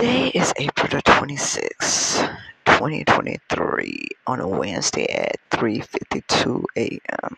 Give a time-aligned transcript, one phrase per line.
[0.00, 2.26] Today is April the 26th,
[2.64, 7.36] 2023 on a Wednesday at 3:52 a.m.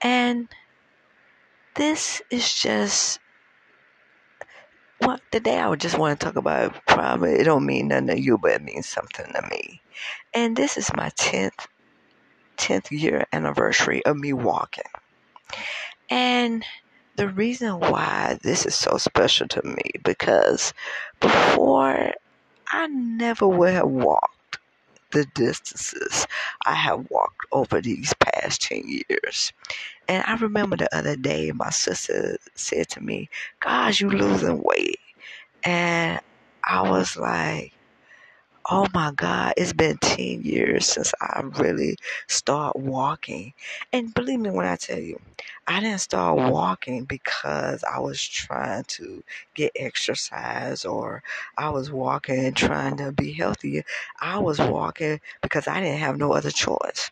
[0.00, 0.48] And
[1.74, 3.18] this is just
[4.98, 8.06] what well, today I would just want to talk about probably it don't mean nothing
[8.06, 9.82] to you, but it means something to me.
[10.34, 11.66] And this is my 10th
[12.58, 14.84] 10th year anniversary of me walking.
[16.08, 16.64] And
[17.16, 20.74] the reason why this is so special to me because
[21.20, 22.12] before
[22.68, 24.58] I never would have walked
[25.12, 26.26] the distances
[26.66, 29.52] I have walked over these past 10 years.
[30.08, 35.00] And I remember the other day my sister said to me, Gosh, you losing weight.
[35.64, 36.20] And
[36.64, 37.73] I was like,
[38.70, 41.96] oh my God, it's been 10 years since I really
[42.28, 43.52] started walking.
[43.92, 45.20] And believe me when I tell you,
[45.66, 49.22] I didn't start walking because I was trying to
[49.54, 51.22] get exercise or
[51.58, 53.84] I was walking trying to be healthier.
[54.20, 57.10] I was walking because I didn't have no other choice.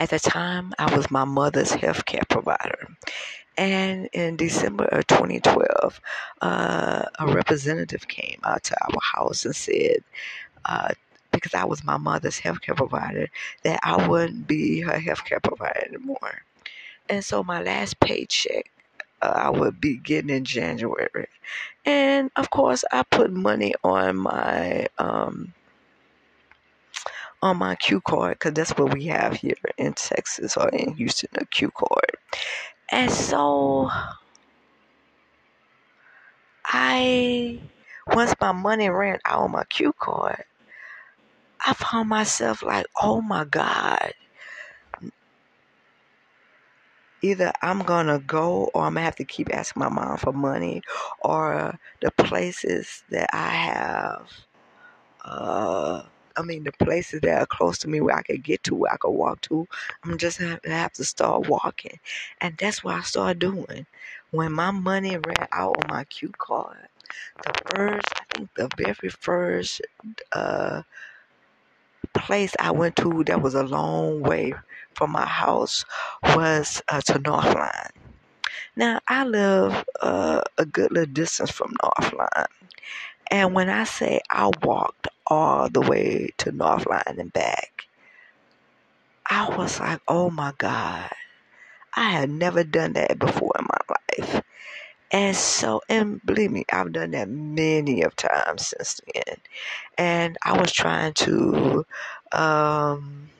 [0.00, 2.88] At the time, I was my mother's healthcare provider.
[3.56, 6.00] And in December of 2012,
[6.40, 10.04] uh, a representative came out to our house and said,
[10.64, 10.90] uh,
[11.32, 13.28] because I was my mother's healthcare provider,
[13.64, 16.42] that I wouldn't be her healthcare provider anymore.
[17.08, 18.70] And so my last paycheck
[19.20, 21.26] uh, I would be getting in January.
[21.84, 25.54] And of course, I put money on my um,
[27.42, 31.30] on my Q card because that's what we have here in Texas or in Houston,
[31.36, 32.10] a Q card.
[32.90, 33.90] And so
[36.64, 37.60] I,
[38.08, 40.44] once my money ran out on my Q card,
[41.64, 44.12] I found myself like, oh my God.
[47.20, 50.82] Either I'm gonna go or I'm gonna have to keep asking my mom for money
[51.20, 54.30] or the places that I have
[56.38, 58.92] I mean, the places that are close to me where I could get to, where
[58.92, 59.68] I could walk to,
[60.04, 61.98] I'm just gonna have to start walking.
[62.40, 63.86] And that's what I started doing.
[64.30, 66.88] When my money ran out on my Q card,
[67.44, 69.82] the first, I think the very first
[70.32, 70.82] uh,
[72.14, 74.54] place I went to that was a long way
[74.94, 75.84] from my house
[76.34, 77.90] was uh, to Northline.
[78.76, 82.46] Now, I live uh, a good little distance from Northline.
[83.30, 87.84] And when I say I walked all the way to Northline and back,
[89.26, 91.10] I was like, oh my God.
[91.94, 94.42] I had never done that before in my life.
[95.10, 99.36] And so, and believe me, I've done that many of times since then.
[99.96, 101.86] And I was trying to,
[102.32, 103.30] um,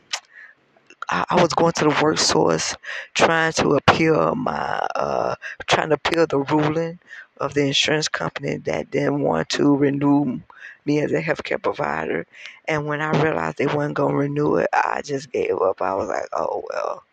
[1.09, 2.77] I, I was going to the work source
[3.15, 5.35] trying to appeal my, uh,
[5.67, 6.99] trying to appeal the ruling
[7.39, 10.41] of the insurance company that didn't want to renew
[10.85, 12.27] me as a healthcare provider.
[12.67, 15.81] And when I realized they weren't going to renew it, I just gave up.
[15.81, 17.05] I was like, oh, well.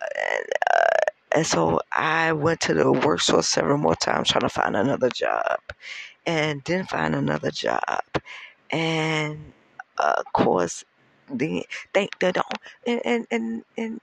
[0.00, 4.48] And, uh, and so I went to the work source several more times trying to
[4.48, 5.58] find another job
[6.26, 8.02] and didn't find another job.
[8.70, 9.52] And
[9.98, 10.84] uh, of course,
[11.30, 12.46] the they, they don't
[12.86, 14.00] and and and, and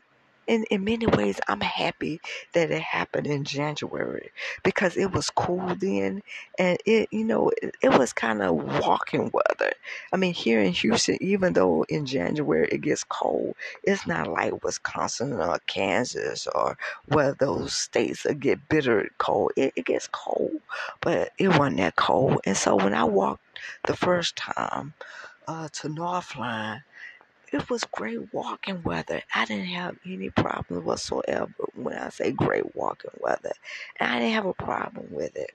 [0.47, 2.19] in, in many ways, I'm happy
[2.53, 4.31] that it happened in January
[4.63, 6.23] because it was cool then,
[6.57, 8.55] and it you know it, it was kind of
[8.85, 9.71] walking weather.
[10.11, 14.63] I mean, here in Houston, even though in January it gets cold, it's not like
[14.63, 16.77] Wisconsin or Kansas or
[17.07, 19.51] where those states that get bitter cold.
[19.55, 20.61] It, it gets cold,
[21.01, 22.39] but it wasn't that cold.
[22.45, 24.93] And so when I walked the first time
[25.47, 26.81] uh, to Northline
[27.51, 29.21] it was great walking weather.
[29.35, 33.51] I didn't have any problems whatsoever when I say great walking weather.
[33.99, 35.51] And I didn't have a problem with it.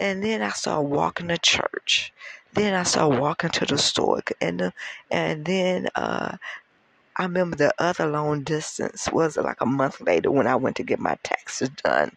[0.00, 2.12] And then I started walking to church.
[2.52, 4.22] Then I started walking to the store.
[4.40, 4.72] And, the,
[5.10, 6.36] and then uh,
[7.16, 10.82] I remember the other long distance was like a month later when I went to
[10.82, 12.16] get my taxes done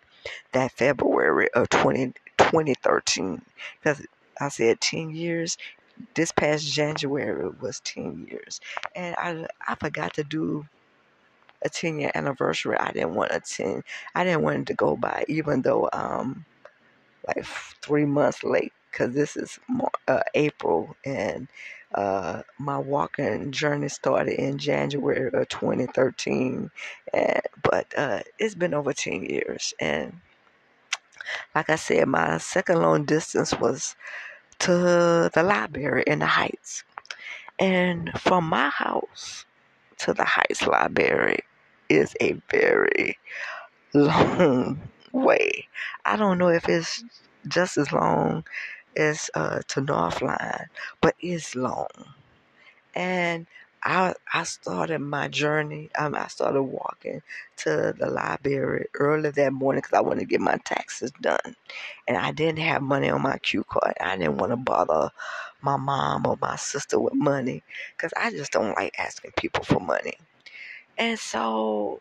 [0.51, 3.41] that February of 20, 2013.
[3.79, 4.05] Because
[4.41, 5.57] I said 10 years
[6.15, 8.61] this past January was 10 years.
[8.95, 10.65] And I, I forgot to do
[11.63, 12.77] a 10 year anniversary.
[12.77, 13.83] I didn't want a 10,
[14.15, 16.45] I didn't want it to go by, even though, um,
[17.27, 19.59] like three months late, because this is
[20.07, 21.47] uh, April and,
[21.95, 26.71] uh, my walking journey started in January of 2013.
[27.13, 29.73] And, but, uh, it's been over 10 years.
[29.79, 30.21] And,
[31.55, 33.95] like I said, my second long distance was
[34.59, 36.83] to the library in the Heights.
[37.59, 39.45] And from my house
[39.99, 41.39] to the Heights Library
[41.89, 43.17] is a very
[43.93, 44.79] long
[45.11, 45.67] way.
[46.05, 47.03] I don't know if it's
[47.47, 48.45] just as long
[48.95, 50.65] as uh, to Northline,
[51.01, 51.87] but it's long.
[52.95, 53.47] And
[53.83, 55.89] I I started my journey.
[55.97, 57.21] Um, I started walking
[57.57, 61.55] to the library early that morning because I wanted to get my taxes done,
[62.07, 63.93] and I didn't have money on my Q card.
[64.01, 65.11] I didn't want to bother
[65.61, 67.63] my mom or my sister with money
[67.95, 70.17] because I just don't like asking people for money.
[70.97, 71.99] And so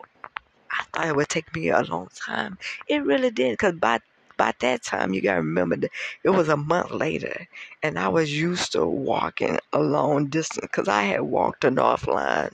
[0.71, 2.57] I thought it would take me a long time.
[2.87, 3.99] It really did because by
[4.37, 5.91] by that time, you gotta remember that
[6.23, 7.47] it was a month later,
[7.83, 12.07] and I was used to walking a long distance because I had walked the North
[12.07, 12.51] Line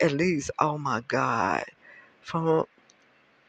[0.00, 1.64] at least, oh my God,
[2.22, 2.64] from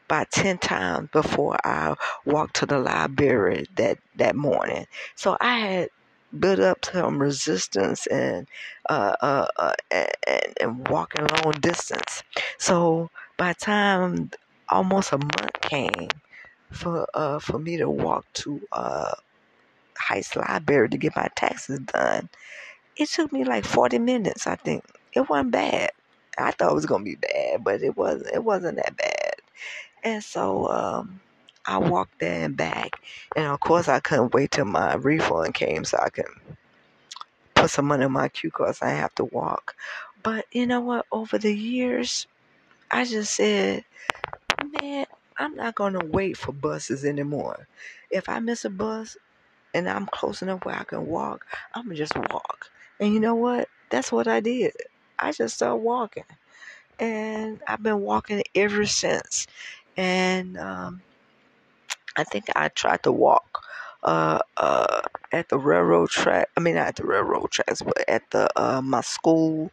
[0.06, 4.86] about 10 times before I walked to the library that, that morning.
[5.14, 5.88] So I had
[6.38, 8.46] built up some resistance and,
[8.88, 10.10] uh, uh, uh, and,
[10.60, 12.22] and walking a long distance.
[12.58, 14.30] So by the time
[14.68, 16.08] almost a month came,
[16.72, 19.14] for uh for me to walk to uh
[19.98, 22.28] Heights Library to get my taxes done.
[22.96, 24.84] It took me like 40 minutes, I think.
[25.14, 25.92] It wasn't bad.
[26.38, 29.34] I thought it was gonna be bad, but it wasn't it wasn't that bad.
[30.04, 31.20] And so um
[31.66, 32.92] I walked there and back.
[33.36, 36.26] And of course I couldn't wait till my refund came so I could
[37.54, 39.76] put some money in my card so I have to walk.
[40.22, 41.06] But you know what?
[41.12, 42.26] Over the years
[42.90, 43.84] I just said,
[44.80, 45.06] man,
[45.42, 47.66] I'm not going to wait for buses anymore.
[48.10, 49.16] If I miss a bus
[49.74, 52.66] and I'm close enough where I can walk, I'm going to just walk.
[53.00, 53.68] And you know what?
[53.90, 54.72] That's what I did.
[55.18, 56.24] I just started walking.
[57.00, 59.48] And I've been walking ever since.
[59.96, 61.02] And um,
[62.16, 63.64] I think I tried to walk
[64.04, 65.00] uh, uh,
[65.32, 66.50] at the railroad track.
[66.56, 69.72] I mean, not at the railroad tracks, but at the uh, my school.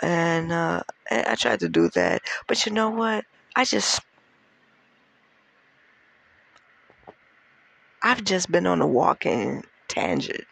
[0.00, 2.22] And, uh, and I tried to do that.
[2.46, 3.24] But you know what?
[3.56, 4.02] I just
[8.06, 10.44] I've just been on a walking tangent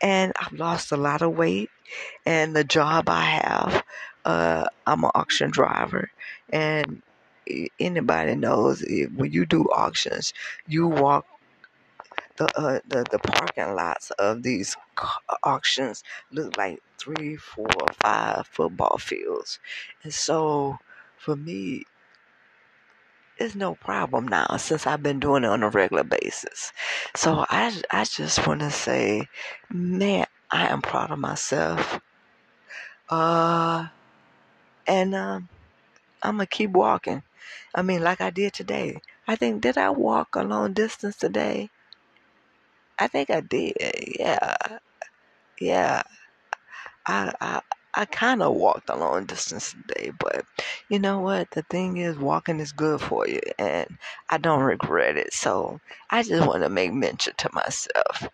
[0.00, 1.68] and I've lost a lot of weight.
[2.24, 3.84] And the job I have,
[4.24, 6.10] uh, I'm an auction driver.
[6.50, 7.02] And
[7.78, 8.82] anybody knows
[9.14, 10.32] when you do auctions,
[10.66, 11.26] you walk
[12.38, 14.74] the, uh, the the parking lots of these
[15.42, 17.66] auctions look like three, four,
[18.02, 19.58] five football fields,
[20.02, 20.78] and so
[21.18, 21.84] for me,
[23.42, 26.72] it's no problem now since I've been doing it on a regular basis.
[27.16, 29.28] So I, I just want to say,
[29.70, 32.00] man, I am proud of myself.
[33.08, 33.88] Uh,
[34.86, 35.48] and um,
[36.22, 37.22] I'm gonna keep walking.
[37.74, 39.00] I mean, like I did today.
[39.26, 41.70] I think did I walk a long distance today?
[42.98, 43.74] I think I did.
[44.18, 44.56] Yeah,
[45.60, 46.02] yeah.
[47.06, 47.60] I I
[47.94, 50.44] I kind of walked a long distance today, but
[50.88, 51.50] you know what?
[51.50, 53.98] The thing is, walking is good for you, and
[54.30, 55.32] I don't regret it.
[55.34, 55.80] So
[56.10, 58.28] I just want to make mention to myself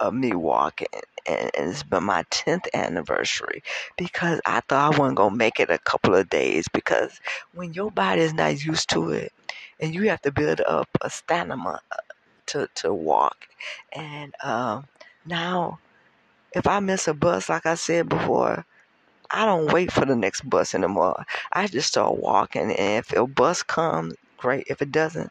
[0.00, 0.88] of me walking,
[1.28, 3.62] and it's been my 10th anniversary
[3.96, 7.20] because I thought I wasn't going to make it a couple of days because
[7.54, 9.32] when your body is not used to it,
[9.78, 11.96] and you have to build up a stamina uh,
[12.46, 13.48] to, to walk,
[13.92, 14.86] and um,
[15.24, 15.78] now
[16.52, 18.64] if I miss a bus, like I said before,
[19.30, 21.24] I don't wait for the next bus anymore.
[21.52, 24.66] I just start walking, and if a bus comes, great.
[24.68, 25.30] If it doesn't,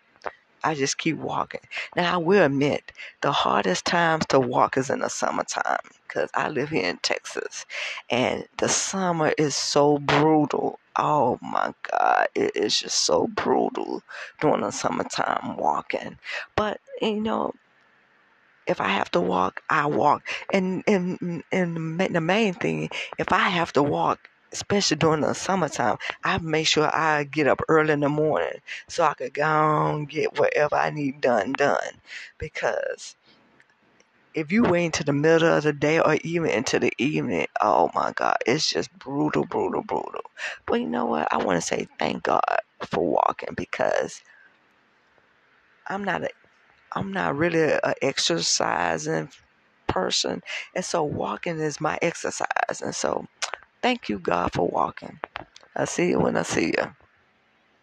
[0.64, 1.62] I just keep walking.
[1.96, 2.92] Now I will admit
[3.22, 7.66] the hardest times to walk is in the summertime because I live here in Texas,
[8.10, 10.80] and the summer is so brutal.
[10.98, 14.04] Oh my God, it is just so brutal
[14.42, 16.18] during the summertime walking.
[16.56, 17.54] But you know,
[18.70, 20.28] if I have to walk, I walk.
[20.54, 25.98] And and and the main thing, if I have to walk, especially during the summertime,
[26.24, 29.44] I make sure I get up early in the morning so I could go
[29.96, 32.02] and get whatever I need done done.
[32.38, 33.16] Because
[34.34, 37.90] if you wait until the middle of the day or even into the evening, oh
[37.96, 40.22] my God, it's just brutal, brutal, brutal.
[40.68, 41.28] But you know what?
[41.34, 42.42] I want to say thank God
[42.86, 44.22] for walking because
[45.88, 46.30] I'm not a
[46.94, 49.30] I'm not really an exercising
[49.88, 50.42] person.
[50.76, 52.82] And so walking is my exercise.
[52.82, 53.26] And so
[53.82, 55.20] thank you, God, for walking.
[55.76, 56.99] I see you when I see you.